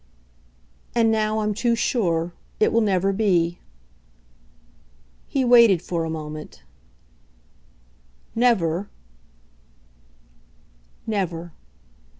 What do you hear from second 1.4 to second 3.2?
I'm too sure. It will never